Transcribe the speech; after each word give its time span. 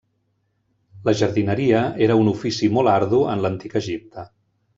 La 1.09 1.13
jardineria 1.19 1.81
era 2.07 2.15
un 2.21 2.31
ofici 2.33 2.71
molt 2.79 2.93
ardu 2.95 3.21
en 3.35 3.45
l'Antic 3.45 3.79
Egipte. 3.83 4.27